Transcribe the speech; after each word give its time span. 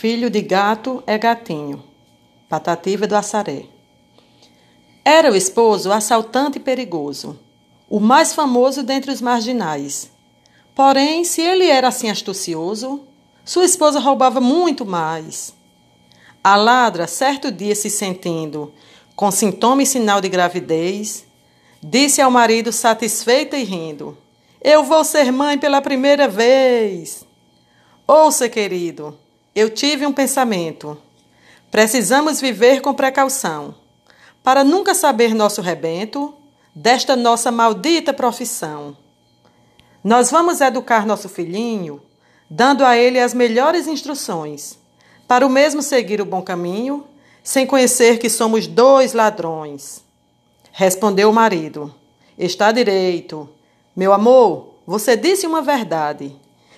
Filho 0.00 0.30
de 0.30 0.40
gato 0.40 1.02
é 1.06 1.18
gatinho. 1.18 1.84
Patativa 2.48 3.06
do 3.06 3.14
Assaré. 3.14 3.66
Era 5.04 5.30
o 5.30 5.36
esposo 5.36 5.92
assaltante 5.92 6.56
e 6.56 6.62
perigoso, 6.62 7.38
o 7.86 8.00
mais 8.00 8.32
famoso 8.32 8.82
dentre 8.82 9.10
os 9.10 9.20
marginais. 9.20 10.10
Porém, 10.74 11.22
se 11.22 11.42
ele 11.42 11.66
era 11.66 11.88
assim 11.88 12.08
astucioso, 12.08 13.02
sua 13.44 13.66
esposa 13.66 14.00
roubava 14.00 14.40
muito 14.40 14.86
mais. 14.86 15.52
A 16.42 16.56
ladra, 16.56 17.06
certo 17.06 17.52
dia 17.52 17.74
se 17.74 17.90
sentindo 17.90 18.72
com 19.14 19.30
sintoma 19.30 19.82
e 19.82 19.86
sinal 19.86 20.22
de 20.22 20.30
gravidez, 20.30 21.26
disse 21.82 22.22
ao 22.22 22.30
marido 22.30 22.72
satisfeita 22.72 23.58
e 23.58 23.64
rindo: 23.64 24.16
Eu 24.62 24.82
vou 24.82 25.04
ser 25.04 25.30
mãe 25.30 25.58
pela 25.58 25.82
primeira 25.82 26.26
vez. 26.26 27.22
Ouça, 28.08 28.48
querido, 28.48 29.14
eu 29.54 29.68
tive 29.70 30.06
um 30.06 30.12
pensamento. 30.12 30.96
Precisamos 31.70 32.40
viver 32.40 32.80
com 32.80 32.94
precaução, 32.94 33.74
para 34.42 34.64
nunca 34.64 34.94
saber 34.94 35.34
nosso 35.34 35.60
rebento 35.60 36.34
desta 36.74 37.16
nossa 37.16 37.50
maldita 37.50 38.12
profissão. 38.12 38.96
Nós 40.02 40.30
vamos 40.30 40.60
educar 40.60 41.06
nosso 41.06 41.28
filhinho, 41.28 42.00
dando 42.48 42.84
a 42.84 42.96
ele 42.96 43.20
as 43.20 43.34
melhores 43.34 43.86
instruções, 43.86 44.78
para 45.28 45.46
o 45.46 45.50
mesmo 45.50 45.82
seguir 45.82 46.20
o 46.20 46.24
bom 46.24 46.42
caminho, 46.42 47.06
sem 47.42 47.66
conhecer 47.66 48.18
que 48.18 48.28
somos 48.28 48.66
dois 48.66 49.12
ladrões. 49.12 50.02
Respondeu 50.72 51.30
o 51.30 51.34
marido: 51.34 51.94
Está 52.38 52.72
direito. 52.72 53.48
Meu 53.94 54.12
amor, 54.12 54.74
você 54.86 55.16
disse 55.16 55.46
uma 55.46 55.60
verdade. 55.60 56.34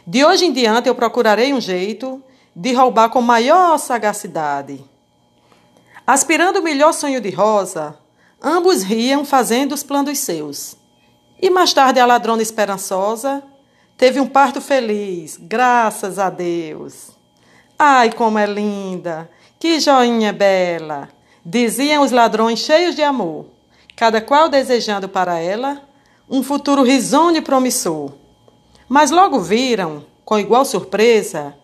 De 0.07 0.25
hoje 0.25 0.47
em 0.47 0.53
diante 0.53 0.89
eu 0.89 0.95
procurarei 0.95 1.55
um 1.55 1.61
jeito 1.61 2.23
de 2.55 2.73
roubar 2.73 3.09
com 3.11 3.23
maior 3.23 3.79
sagacidade. 3.79 4.85
Aspirando 6.07 6.61
o 6.61 6.63
melhor 6.63 6.93
sonho 6.93 7.21
de 7.21 7.31
Rosa, 7.31 7.97
ambos 8.43 8.83
riam 8.83 9.25
fazendo 9.25 9.73
os 9.73 9.83
planos 9.83 10.19
seus. 10.19 10.77
E 11.41 11.49
mais 11.49 11.73
tarde 11.73 12.01
a 12.01 12.07
ladrona 12.07 12.43
esperançosa 12.43 13.43
teve 13.97 14.21
um 14.21 14.27
parto 14.27 14.61
feliz, 14.61 15.39
graças 15.41 16.19
a 16.19 16.29
Deus. 16.29 17.11
Ai, 17.79 18.13
como 18.13 18.39
é 18.39 18.47
linda! 18.47 19.31
Que 19.59 19.81
joinha 19.81 20.33
bela! 20.33 21.09
Diziam 21.45 22.03
os 22.03 22.13
ladrões 22.13 22.61
cheios 22.61 22.95
de 22.95 23.03
amor, 23.03 23.47
cada 23.97 24.21
qual 24.21 24.49
desejando 24.49 25.09
para 25.09 25.39
ela 25.39 25.83
um 26.29 26.43
futuro 26.43 26.83
risonho 26.83 27.39
e 27.39 27.43
promissor. 27.43 28.13
Mas 28.89 29.11
logo 29.11 29.41
viram, 29.41 30.05
com 30.25 30.39
igual 30.39 30.65
surpresa, 30.65 31.55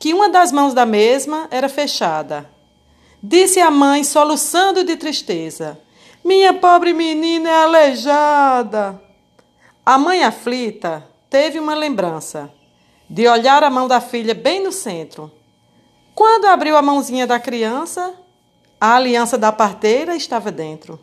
que 0.00 0.14
uma 0.14 0.30
das 0.30 0.50
mãos 0.50 0.72
da 0.72 0.86
mesma 0.86 1.46
era 1.50 1.68
fechada. 1.68 2.50
Disse 3.22 3.60
a 3.60 3.70
mãe, 3.70 4.02
soluçando 4.02 4.82
de 4.82 4.96
tristeza: 4.96 5.78
Minha 6.24 6.54
pobre 6.54 6.94
menina 6.94 7.50
é 7.50 7.62
aleijada. 7.64 9.00
A 9.84 9.98
mãe 9.98 10.24
aflita 10.24 11.06
teve 11.28 11.60
uma 11.60 11.74
lembrança 11.74 12.50
de 13.08 13.28
olhar 13.28 13.62
a 13.62 13.68
mão 13.68 13.86
da 13.86 14.00
filha 14.00 14.34
bem 14.34 14.64
no 14.64 14.72
centro. 14.72 15.30
Quando 16.14 16.46
abriu 16.46 16.76
a 16.76 16.82
mãozinha 16.82 17.26
da 17.26 17.38
criança, 17.38 18.14
a 18.80 18.94
aliança 18.96 19.36
da 19.36 19.52
parteira 19.52 20.16
estava 20.16 20.50
dentro. 20.50 20.98